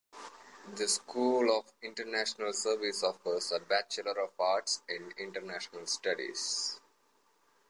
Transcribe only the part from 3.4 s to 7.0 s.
a Bachelor of Arts in International Studies.